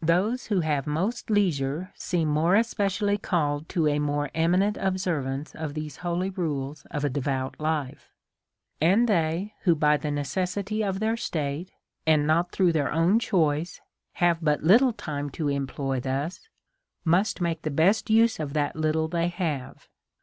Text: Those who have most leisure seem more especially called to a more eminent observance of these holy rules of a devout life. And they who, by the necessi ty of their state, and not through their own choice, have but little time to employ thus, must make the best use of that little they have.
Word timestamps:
Those 0.00 0.46
who 0.46 0.60
have 0.60 0.86
most 0.86 1.28
leisure 1.28 1.92
seem 1.94 2.26
more 2.28 2.54
especially 2.56 3.18
called 3.18 3.68
to 3.68 3.86
a 3.86 3.98
more 3.98 4.30
eminent 4.34 4.78
observance 4.78 5.54
of 5.54 5.74
these 5.74 5.98
holy 5.98 6.30
rules 6.30 6.86
of 6.90 7.04
a 7.04 7.10
devout 7.10 7.60
life. 7.60 8.10
And 8.80 9.06
they 9.06 9.52
who, 9.64 9.74
by 9.74 9.98
the 9.98 10.08
necessi 10.08 10.64
ty 10.80 10.88
of 10.88 11.00
their 11.00 11.18
state, 11.18 11.70
and 12.06 12.26
not 12.26 12.50
through 12.50 12.72
their 12.72 12.90
own 12.90 13.18
choice, 13.18 13.82
have 14.12 14.38
but 14.40 14.64
little 14.64 14.94
time 14.94 15.28
to 15.32 15.48
employ 15.48 16.00
thus, 16.00 16.48
must 17.04 17.42
make 17.42 17.60
the 17.60 17.70
best 17.70 18.08
use 18.08 18.40
of 18.40 18.54
that 18.54 18.76
little 18.76 19.06
they 19.06 19.28
have. 19.28 19.90